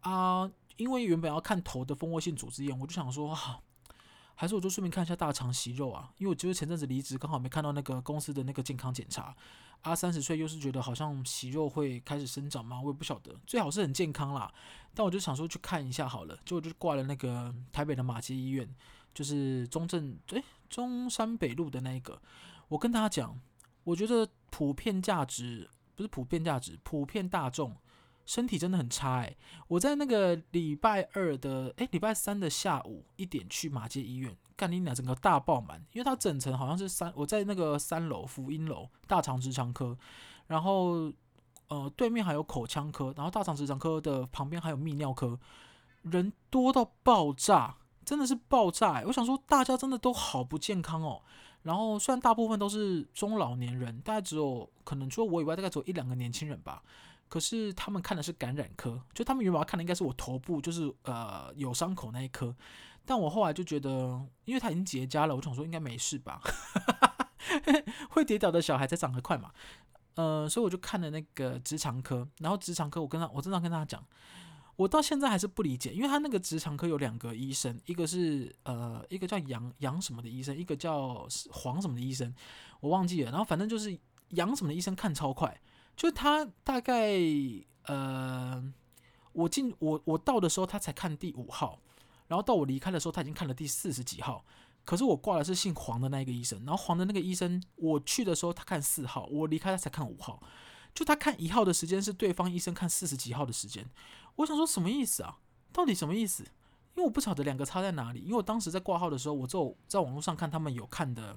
[0.00, 3.60] 啊，因为原本要看头的蜂窝性组织炎，我就想说啊，
[4.34, 9.34] 还是我就顺便看一下大肠息肉啊，因为我就是前阵子离职，刚好没看到那个公司的那个健康检查。
[9.82, 14.52] 啊，三十岁又是觉得好像息肉会开始生长嘛，我也不晓得，最好是很健康啦，
[14.94, 18.68] 但我就想说去看一下好了，结果就挂了那个台北的马偕医院，
[19.14, 22.20] 就是中正诶，中山北路的那一个，
[22.68, 23.38] 我跟大家讲。
[23.86, 27.76] 我觉得普遍价值不是普遍价值，普遍大众
[28.24, 29.36] 身体真的很差哎！
[29.68, 39.96] 我在那个礼拜二的哎礼拜三的下午一点去马街医院，干你娘整个大爆满，因为它整层好像是三，我在那个三楼福音楼大肠直肠科，
[40.48, 41.12] 然后
[41.68, 45.38] 呃对面还有口腔科，然后大肠直肠科的旁边还有泌尿科，
[46.02, 49.04] 人多到爆炸，真的是爆炸哎！
[49.06, 51.22] 我想说大家真的都好不健康哦。
[51.66, 56.80] 然后虽然大部分都是中老年人，大概只有可能除了我以外，大概只有一两个年轻人吧。
[57.28, 62.54] 可是他们看的是感染科，就他们原本要看的应该是我头部，就是呃有伤口那一科。
[63.04, 66.40] 但我后来就觉得，因为他已经结痂了，我想说应该没事吧。
[68.10, 69.50] 会跌倒的小孩才长得快嘛。
[70.14, 74.00] 呃，所以我就看了那个直肠科，然后直肠科我跟他，我正常跟他讲。
[74.76, 82.34] 我到现在还是不理解，因为他那个直肠科有两个医生，一个是呃，一个叫杨杨什么的医生，一个叫黄什么的医生，
[82.80, 83.30] 我忘记了。
[83.30, 83.98] 然后反正就是
[84.30, 85.58] 杨什么的医生看超快，
[85.96, 87.18] 就他大概
[87.84, 88.62] 呃，
[89.32, 91.80] 我进我我到的时候他才看第五号，
[92.28, 94.44] 然后到我离开的时候，他已经看了第四十几号。
[94.84, 100.40] 可是我挂的是姓黄的那一个医生，然后黄的那个医生，我去的时候他看四号，我离开他才看五号，
[100.94, 103.84] 就他看一号的时间是对方医生看四十几号的时间。
[104.36, 105.38] 我想说什么意思啊？
[105.72, 106.42] 到底什么意思？
[106.94, 108.20] 因为我不晓得两个差在哪里。
[108.20, 111.36] 因为我当时在挂号的时候，我就在网络上看他们有看的，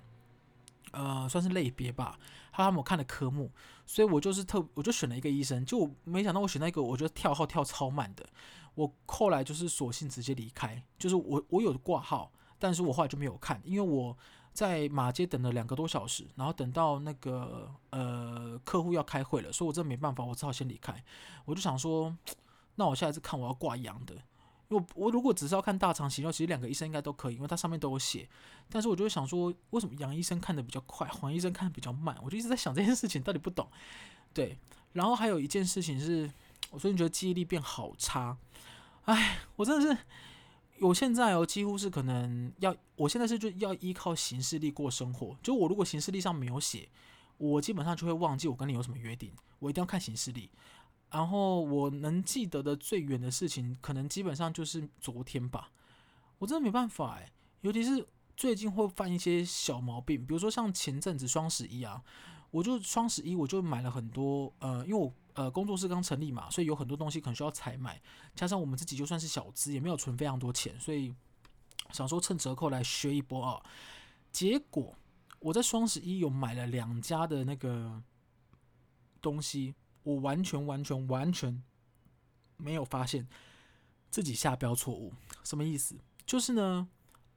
[0.91, 2.17] 呃，算是类别吧，
[2.51, 3.51] 还有他们有看的科目，
[3.85, 8.25] 所以我就是特我就选了一个医生，就没想到我选到一个我觉得跳号跳超慢的，
[8.75, 12.31] 我后来就是索性直接离开，就是我我有挂号。
[12.61, 14.17] 但是我后来就没有看，因为我
[14.51, 21.01] 在马街等了两个多小时，然后等到那个呃客户要开会了，所以我真的没办法，我只好先离开。
[21.45, 22.13] 我就想说，
[22.79, 24.15] 那我下一次看我要挂羊的，
[24.69, 28.27] 因为我如果只是要看大肠息肉，其实两个医生应该都可以，因为它上面都有写。
[28.69, 32.17] 但是我就会想说，为什么杨医生看得比较快，黄医生看得比较慢？
[32.23, 33.69] 我就一直在想这件事情，到底不懂。
[34.33, 34.57] 对，
[34.93, 36.31] 然后还有一件事情是，
[36.71, 38.37] 我最近觉得记忆力变好差，
[39.03, 40.01] 哎，我真的是。
[40.81, 45.35] 我现在哦，几乎是可能要，我现在是就要依靠行事历过生活。
[45.43, 46.87] 就我如果行事历上没有写，
[47.37, 49.29] 我基本上就会忘记我跟你有什么约定。
[49.59, 50.49] 我一定要看行事历，
[51.11, 55.71] 然后我能记得的最远的事情，可能基本上就是昨天吧。
[56.37, 62.03] 我真的没办法哎，尤其是最近会犯一些小毛病，比如说像前阵子双十一啊，
[62.51, 65.13] 我就双十一我就买了很多，呃，因为我。
[65.35, 68.01] 呃，工作室刚成立嘛，所以有很多东西可能需要采买，
[68.35, 71.15] 加上我们自己就算是小资，也没有存非常多钱，所以
[71.91, 73.63] 想说趁折扣来削一波啊。
[74.33, 74.93] 结果
[75.39, 78.03] 我在双十一有买了两家的那个
[79.21, 79.73] 东西，
[80.09, 81.61] 我完全完全完全
[82.57, 83.27] 没有发现
[84.09, 85.13] 自己下标错误。
[85.43, 85.95] 什么意思？
[86.25, 86.87] 就是呢，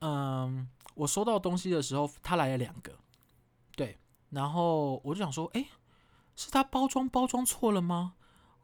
[0.01, 2.99] 嗯，我收到东西的时候，他来了两个，
[3.77, 3.99] 对，
[4.31, 5.67] 然后我就想说，哎。
[6.35, 8.15] 是他包装包装错了吗？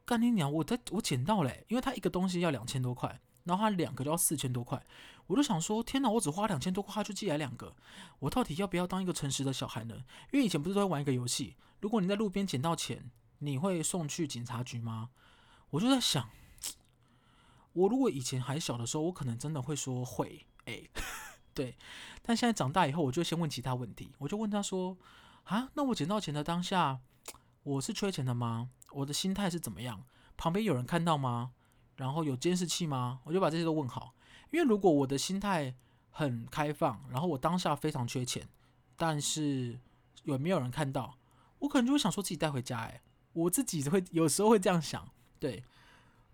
[0.07, 0.51] 干你娘！
[0.51, 4.83] 我在我捡到嘞，因为他一个东西要两千多块，然后他两个就要四千多块。
[5.27, 6.09] 我就想说，天哪！
[6.09, 7.77] 我只花两千多块，他就寄来两个，
[8.21, 9.97] 我到底要不要当一个诚实的小孩呢？
[10.33, 15.11] 因为以前不是都会玩一个游戏，如果你在路边捡到钱，你会送去警察局吗？
[15.71, 16.29] 我就在想，
[17.73, 20.83] 我如果以前还小的时候，我可能真的会说会，哎、
[21.55, 21.77] 对。
[22.23, 24.97] 但现在长大以后，我就先问其他问题，我就问他说，
[25.45, 27.01] 啊，那我捡到钱的当下。
[27.65, 28.71] 我是缺钱的吗？
[28.93, 30.05] 我的心态是怎么样？
[30.37, 31.53] 旁边有人看到吗？
[31.97, 33.21] 然后有监视器吗？
[33.25, 34.15] 我就把这些都问好。
[34.51, 35.75] 因为如果我的心态
[36.11, 38.49] 很开放，然后我当下非常缺钱，
[38.97, 39.79] 但是
[40.23, 41.19] 有没有人看到？
[41.59, 42.79] 我可能就会想说自己带回家。
[42.79, 43.03] 哎，
[43.43, 45.63] 我自己会有时候会这样想，对，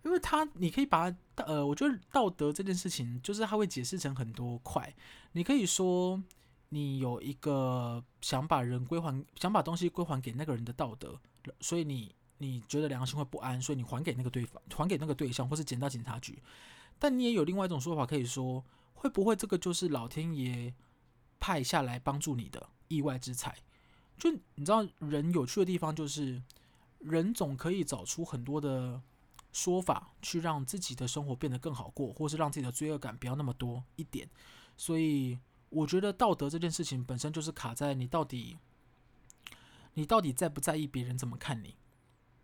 [0.03, 4.93] 因为他你可以把它呃，我觉得道德这件事情就是他会解释成很多块，
[5.33, 6.23] 你可以说。
[6.69, 11.17] 你有一个想把人归还，想把东西归还给那个人的道德，
[11.61, 16.41] 所以你你觉得良心会不安，所以你还给那个对方，还给那个对象，或是捡到警察局。
[16.99, 18.65] 但你也有另外一种说法，可以说
[18.95, 20.73] 会不会这个就是老天爷
[21.39, 23.55] 派下来帮助你的意外之财？
[24.17, 26.41] 就你知道，人有趣的地方就是，
[27.05, 29.01] 人总可以找出很多的
[29.53, 34.29] 说法，去让自己的生活变得更好过，或是让自己的罪恶感不要那么多一点。
[34.75, 35.39] 所以。
[35.69, 38.57] 我觉得道德这件事情本身就是卡在你到底，
[39.95, 41.75] 你到底在不在意别人怎么看你，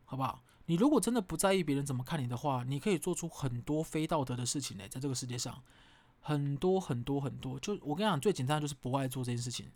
[0.03, 0.43] 好不好？
[0.65, 5.61] 你如果真的不在意别人怎么看你的话，你可以做出很多非道德的事情呢，在这个世界上，
[6.19, 7.57] 很多很多很多。
[7.59, 9.71] 就我跟你讲，最简单就是不爱做这件事情。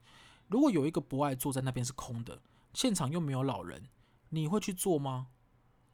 [0.50, 2.42] 如果有一个不爱坐在那边是空的，
[2.74, 3.82] 现场又没有老人，
[4.30, 5.28] 你会去做吗？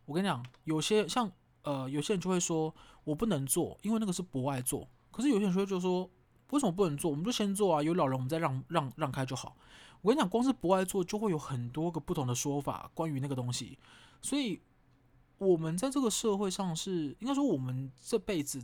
[0.06, 1.32] 我跟你讲，有些像
[1.64, 4.88] 呃，有些人就会说我不能做，因为那个是不爱做。
[5.12, 6.10] 可是有些人就会说。
[6.52, 7.10] 为什么不能做？
[7.10, 7.82] 我们就先做啊！
[7.82, 9.56] 有老人，我们再让让让开就好。
[10.02, 13.80] 我跟你讲，光是不爱做就会有很多个不同的说法关于那个东西。
[14.22, 14.62] 所以，
[15.38, 18.62] 我们在这个社会上是应该说，我们这辈子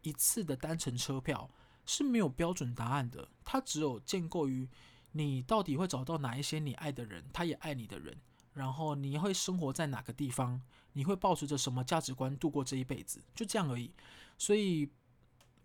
[0.00, 1.50] 一次的单程车票
[1.84, 3.28] 是没有标准答案的。
[3.44, 4.66] 它只有建构于
[5.12, 8.16] 你到底会找到哪一些你爱的人，他也爱你的人，
[8.58, 10.60] 然后你会生活在哪个地方，
[10.92, 13.90] 你会抱持着什么价值观度过这一辈子，就这样而已。
[14.36, 14.90] 所以。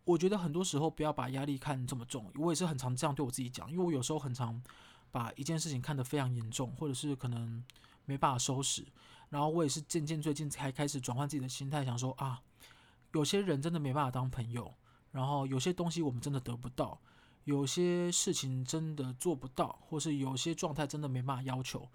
[0.05, 4.61] 我觉得很多时候不要把压力看这么重，我也是很常这样对我自己讲，因为我有时候很常
[5.11, 7.63] 把一件事情看得非常严重，或者是可能
[8.03, 8.85] 没办法收拾，
[9.29, 12.41] 然后我也是渐渐最近才开始转换自己的心态，想说啊，
[13.13, 14.73] 有些人真的没办法当朋友，
[15.11, 16.99] 然后有些东西我们真的得不到，
[17.45, 21.87] 有些事情真的做不到，或是有些状态真的没办法要求，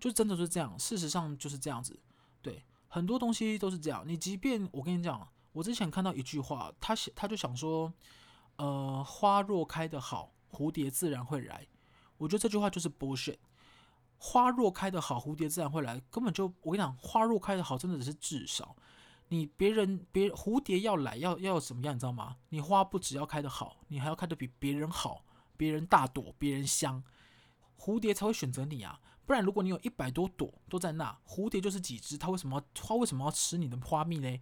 [0.00, 2.00] 就真的是这样，事实上就是这样子，
[2.42, 5.28] 对，很多东西都是这样，你即便我跟你讲。
[5.52, 7.92] 我之前看到一句话，他想他就想说，
[8.54, 11.66] 呃，花若开得好，蝴蝶自然会来。
[12.18, 13.38] 我觉得这句话就是 bullshit。
[14.16, 18.76] 花若开得好，蝴蝶自然会来，根本就我跟你讲，花若开得好，真的只是至少。
[19.26, 22.36] 你别人别蝴蝶要来要要怎么样，你知道吗？
[22.50, 25.24] 你花不只要开得好，你还要开得比别人好，
[25.56, 27.02] 别人大朵，别人香，
[27.76, 29.00] 蝴蝶才会选择你啊。
[29.30, 34.40] 不然如果你有一百多朵都在那，蝴蝶就是几只，它为什么它为什么要吃你的花蜜呢？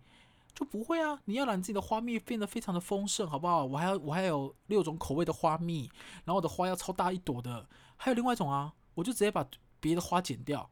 [0.55, 1.21] 就不会啊！
[1.27, 3.67] 你要让你自己的花蜜变得非常的丰盛，好不好？
[3.67, 5.91] 我还要我还有六种口味的花蜜，
[6.25, 9.47] 然后我的花要超大一朵的，还有另外一种啊，我就直接把
[9.79, 10.71] 别的花剪掉。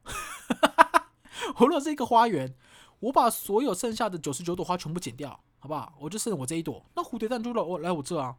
[1.59, 2.55] 我如果是一个花园。
[3.01, 5.93] 我把所有剩下的九十九朵花全部剪掉，好不好？
[5.99, 6.83] 我就剩我这一朵。
[6.95, 8.35] 那蝴蝶蛋就来我来我这啊！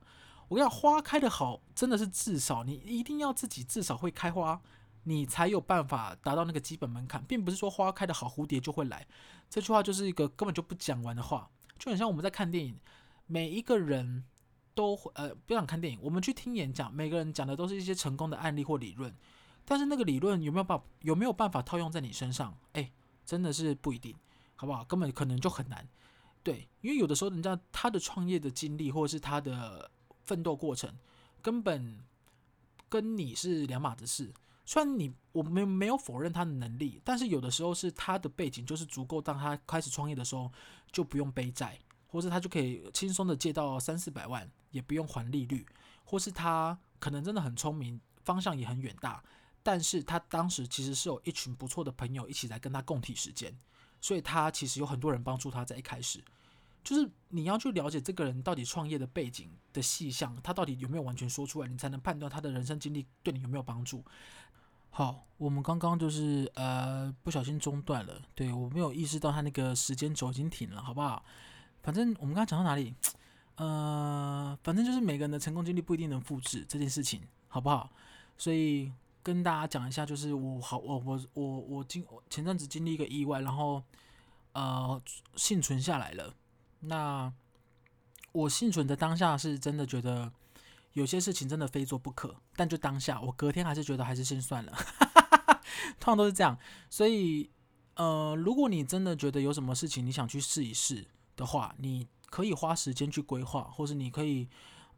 [0.49, 4.61] 我跟你讲，花开的好，真的是至少你一定要自己至少会开花，
[5.05, 9.07] 你才有办法达到那个基本门槛，并不是说花开的好，蝴蝶就会来。
[9.49, 12.79] 这句话就是一个根本就不讲完的话，就很像我们在看电影，
[13.27, 14.25] 每一个人
[14.75, 19.15] 都呃不想看电影，我们去听演讲，每个人讲的都是一些成功的案例或理论，
[19.65, 22.57] 但是那个理论有没有办有没有办法套用在你身上？
[22.73, 22.93] 哎，
[23.25, 24.15] 真的是不一定。
[24.61, 24.83] 好不好？
[24.83, 25.89] 根本可能就很难，
[26.43, 29.89] 对，因为有的时候人家他的创业的经历或者是他的
[30.25, 30.93] 奋斗过程，
[31.41, 32.01] 根本
[32.89, 34.35] 跟你是两码子事。
[34.69, 40.53] 虽然你我没没有否认他的能力，但是有的时候是他的背景就是足够，当他开始创业的时候
[40.93, 45.67] 就不用背债，或是他就可以轻松的借到三四百万，也不用还利率，
[46.05, 49.25] 或是他可能真的很聪明，方向也很远大，
[49.63, 53.59] 但是他当时其实是有一群不错的朋友一起来跟他共体时间。
[54.03, 56.23] 所以他其实有很多人帮助他，在一开始，
[56.85, 64.05] 就是你要去了解这个人到底创业的背景的细项，他到底有没有完全说出来，你才能判断他的人生经历对你有没有帮助。
[64.91, 71.25] 好，我们刚刚就是呃不小心中断了，对，我没有意识到他那个时间轴已经停了，好不好？
[71.83, 72.95] 反正我们刚刚讲到哪里？
[73.57, 77.91] 呃，反正就是每个人的成功经历不一定能复制这件事情，好不好？
[78.37, 78.93] 所以。
[79.21, 83.83] 跟大家讲一下，就是我好，我我我我经前阵子经历一个意外，然后
[84.53, 84.99] 呃
[85.37, 86.33] 幸存下来了。
[86.81, 87.31] 那
[88.33, 90.33] 我幸存的当下是真的觉得
[90.99, 94.73] 有些事情真的非做不可，但就当下，我隔天还是觉得还是先算了，
[95.99, 96.59] 通常都是这样。
[96.91, 97.49] 所以
[97.95, 101.07] 呃，如果你真的觉得有什么事情你想去试一试
[101.37, 104.49] 的话，你可以花时间去规划，或是你可以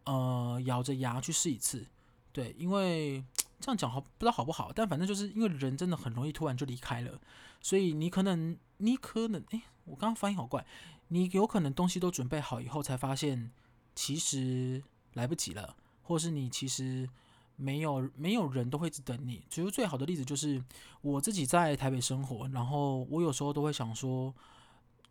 [0.05, 1.87] 呃咬着牙去试一次，
[2.33, 3.25] 对，因为。
[3.63, 7.21] 这样讲好不知道好不好，但反正就是因为人真的很容易突然就离开了，
[7.61, 10.65] 所以你可能你可能诶，我刚刚发音好怪，
[11.09, 13.51] 你有可能东西都准备好以后才发现
[13.95, 14.83] 其实
[15.13, 15.77] 来不及了，
[16.11, 17.09] 或是你其实
[17.55, 19.47] 没有没有人都会一直等你。
[19.49, 20.61] 其实最好的例子就是
[21.03, 24.35] 我自己在台北生活，然后我有时候都会想说，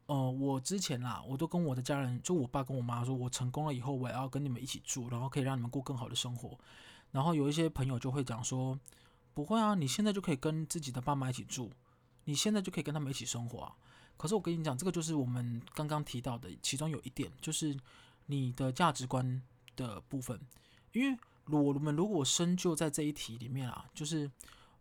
[0.08, 6.60] 呃，我之前啦，我都跟我的家人，就我爸跟我妈说，我成功了以后，我要跟你们一起住，然后可以让你们过更好的生活。
[7.12, 8.78] 然后有一些朋友就会讲说，
[9.34, 11.72] 不会啊，你现在就可以跟自己的爸妈一起住，
[12.26, 13.72] 你现在就可以跟他们一起生活啊。
[14.18, 17.78] 可是我跟你讲，这个就是我们刚刚提到的，其中有一点就是
[18.26, 19.42] 你的价值观
[19.78, 20.38] 的部分。
[20.92, 24.30] 因为我们如果深究在这一题里面啊，就是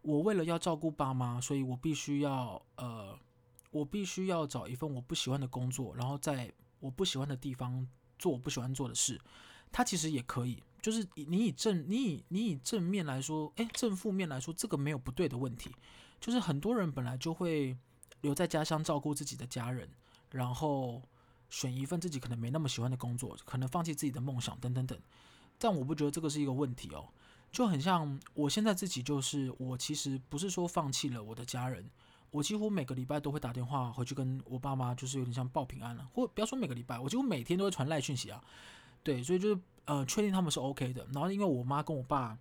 [0.02, 3.18] 我为了要照顾爸妈，所以我必须要呃，
[3.70, 7.86] 我必须要找一份我不喜欢的工作，然后在我不喜欢的地方
[8.18, 9.20] 做我不喜欢做的事。
[9.70, 15.70] 他其实也可以，就是你以正你以你以正面来说，诶，正负面来说，这个没有不对的问题。
[16.20, 17.76] 就是很多人本来就会
[18.22, 19.88] 留在家乡照顾自己的家人，
[20.30, 21.02] 然后
[21.50, 24.98] 选一份自己可能没那么喜欢的工作，可能放弃自己的梦想等等等。
[25.58, 27.08] 但我不觉得这个是一个问题哦，
[27.50, 31.84] 就很像我现在自己，就是我其实不是说放弃了我的家人，
[32.30, 38.42] 我几乎每个礼拜都会打电话回去跟我爸妈，就是有点像报平安了，或不要说每个礼拜，我几乎每天都会传赖讯息啊。
[39.02, 41.06] 对，所以就是呃，确定他们是 OK 的。
[41.12, 42.36] 然后因为我妈跟我爸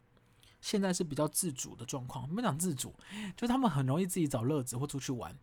[0.60, 2.94] 现在是比较自主的状况，没讲自主，
[3.36, 5.34] 就他们很容易自己找乐子或出去玩。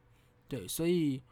[0.48, 1.22] 对，所以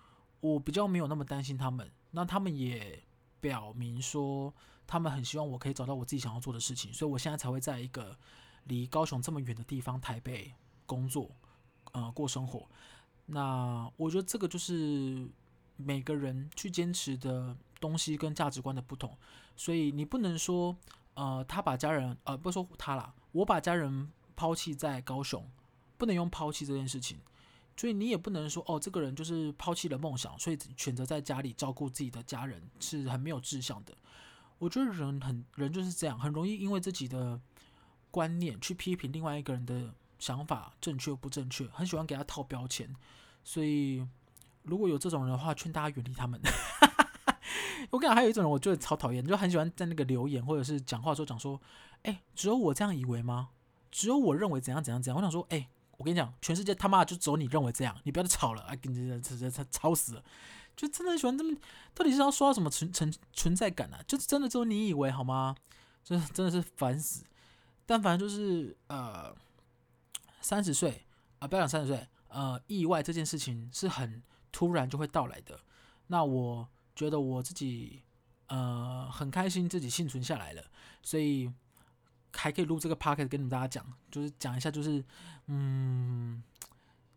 [0.41, 1.91] 我比较没有那么担心他们。
[2.13, 3.03] 那他们也
[3.41, 4.53] 表明说，
[4.87, 6.93] 他们很希望我可以找到我自己想要做的事情。
[6.93, 8.17] 所以我现在才会在一个
[8.65, 10.53] 离高雄这么远的地方，台北
[10.87, 11.31] 工作，
[11.93, 12.69] 呃，过生活。
[13.27, 15.29] 那我觉得这个就是
[15.77, 19.17] 每个人去坚持的东西跟价值观的不同。
[19.57, 20.77] 所以你不能说，
[21.15, 25.49] 呃，他把家人，呃，不说他啦，我把家人抛弃在高雄，
[25.97, 27.19] 不能用抛弃这件事情。
[27.77, 33.95] 所以你也不能说，哦，这个人就是抛弃了梦想，所以选择在家里照顾自己的家人是很没有志向的。
[34.63, 37.41] 我觉得人很人就是这样，很容易因为自己的
[38.13, 42.95] 观念去批评另外一个人的想法正确不正确，很喜欢给他套标签。
[43.43, 44.07] 所以
[44.63, 46.41] 如果有这种人的话，劝大家远离他们。
[47.91, 51.61] 我跟你讲，还有一种人，我觉得超讨厌，就很喜欢在那个留言或者是讲话的时候讲说，
[52.05, 53.49] 哎，只有我这样以为吗？
[53.91, 55.17] 只有我认为怎样怎样怎样？
[55.17, 60.25] 我想说，哎，我跟你讲，全世界他妈就只有你认为这样，你不要再吵了，啊，跟你这这这吵死了。
[60.77, 61.57] 就真的喜欢这么，
[61.95, 64.01] 到底是要刷什么存存存在感啊？
[64.07, 65.55] 就是真的只有你以为好吗？
[66.03, 67.25] 真的真的是烦死。
[67.87, 69.35] 但反正就是呃，
[70.41, 71.05] 三十岁
[71.39, 75.61] 啊，不要讲三十岁，呃，意外这件事情是很突然就会到来的。
[76.07, 78.03] 那我觉得我自己
[78.47, 80.65] 呃很开心自己幸存下来了，
[81.03, 81.53] 所以
[82.33, 85.05] 还可以录这个 podcast 跟你们大家讲，就是讲一下就是
[85.47, 86.43] 嗯。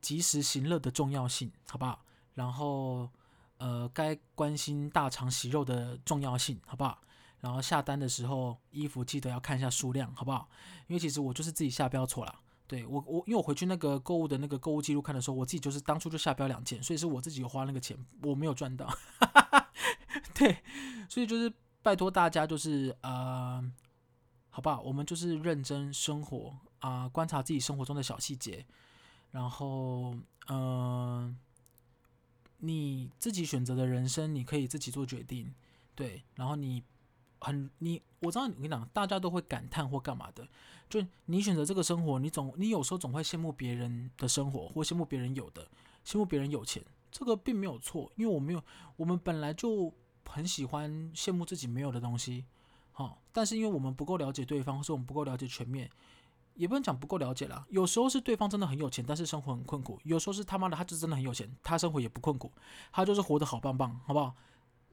[0.01, 2.05] 及时行乐的重要性，好不好？
[2.35, 3.09] 然后，
[3.57, 7.01] 呃，该关心大肠息肉的重要性，好不好？
[7.39, 10.49] 然后下单的时候，衣服记得要看一下数量，好不好？
[10.87, 12.35] 因为其实我就是自己下标错了，
[12.67, 18.91] 对我我，因为我回去那个购物的那个购物记录看的时候，我自己就是当初就下标两件，所以是我自己花那个钱，我没有赚到，
[20.33, 20.57] 对，
[21.07, 21.53] 所以就是
[21.83, 23.63] 拜托大家，就是呃，
[24.49, 24.81] 好不好？
[24.81, 28.65] 我们就是认真生活啊，观察自己生活中的小细节。
[29.31, 30.15] 然后，
[30.47, 31.37] 嗯、
[32.65, 35.53] 你自己选择的人生，你可以自己做决定，
[35.93, 36.23] 对。
[36.35, 36.83] 然后你
[37.39, 40.47] 很你，我知道你跟你讲，大家都会感叹或干嘛的。
[40.89, 45.67] 就你选择这个生活，你总你有时候总会羡慕别人的生活，或羡慕别人有的，
[46.05, 48.63] 羡慕别人有钱，这个并没有错，因为我没有，
[48.95, 49.93] 我们本来就
[50.25, 52.45] 很喜欢羡慕自己没有的东西，
[52.91, 55.89] 好，但是因为我们不够了解对方，或是我们不够了解全面。
[56.55, 62.51] 也不能讲不够了解啦，有时候是对方真的很有钱，但是生活很困苦；有时候是他妈的他就真的很有钱，他生活也不困苦，
[62.91, 64.33] 他就是活得好棒棒，好不好？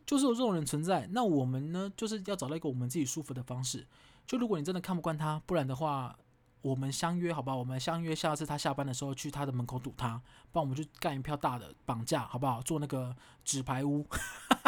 [0.04, 1.08] 就是有这种人存在。
[1.12, 3.86] 那我们呢，就是要找到一个我们自己舒服的方式。
[4.26, 6.18] 就如果你真的看不惯他，不然的话，
[6.62, 7.56] 我们相约好不好？
[7.56, 12.60] 我们相约下次他下班的时候去他的门口堵他，帮我们去干一票大的绑架，好不好？
[12.62, 14.04] 做那个纸牌屋。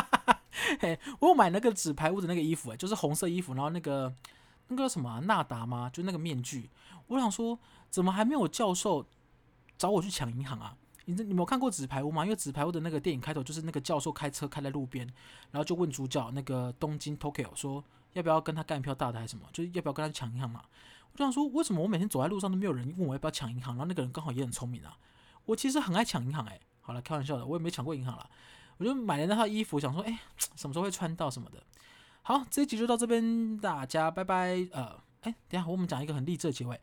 [0.79, 4.15] 嘿，我有买那个纸牌屋的那个衣服，诶，就是红色衣服，然后那个。
[4.69, 5.91] 那个什么纳达吗？
[5.93, 6.71] 就那个面具，
[7.09, 7.59] 我想说，
[7.91, 9.07] 怎么还没有教授
[9.77, 10.77] 找我去抢银行啊？
[11.07, 12.25] 你这你没有看过纸牌屋吗？
[12.25, 15.07] 因为纸牌屋的那个电影开头就是那个教授开车开在路边，
[15.51, 17.85] 然后就问主角那个东京 Tokyo 说
[18.15, 19.47] 要不要跟他干一票大的还是什么？
[19.53, 20.63] 就是要不要跟他抢银行嘛？
[21.13, 23.75] 我想说，为什么我每天走在路上都没有人问我要不要抢银行？
[23.75, 24.97] 然后那个人刚好也很聪明啊。
[25.45, 28.29] 我其实很爱抢银行诶、好了，开玩笑的，我也没抢过银行啦。
[28.79, 30.19] 我就买了那套衣服，想说，哎，
[30.57, 31.63] 什么时候会穿到什么的。
[32.27, 34.67] 好，这一集就到这边，大家拜拜。
[34.73, 36.81] 呃，哎，等下我们讲一个很励志的结尾，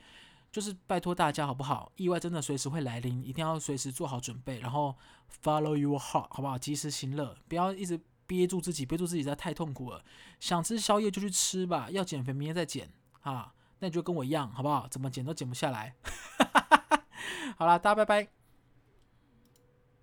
[0.51, 1.91] 就是拜托大家好不好？
[1.95, 4.95] 意外真的随时会来临，一定要随时做好准备，然后
[5.43, 6.59] follow your heart，好不好？
[6.59, 10.03] 及时行乐，不要一直憋住自己，憋住自己实在太痛苦了。
[10.39, 12.87] 想吃宵夜就去吃吧，要减肥明天再减
[13.21, 13.51] 啊。
[13.79, 14.87] 那你就跟我一样，好不好？
[14.91, 15.95] 怎么减都减不下来。
[17.57, 18.40] 好啦，大家拜拜。